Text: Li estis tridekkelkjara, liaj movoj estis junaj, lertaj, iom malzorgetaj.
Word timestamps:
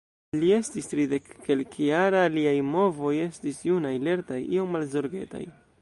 Li 0.43 0.47
estis 0.53 0.87
tridekkelkjara, 0.93 2.23
liaj 2.37 2.55
movoj 2.73 3.15
estis 3.27 3.63
junaj, 3.71 3.93
lertaj, 4.09 4.41
iom 4.59 4.77
malzorgetaj. 4.79 5.49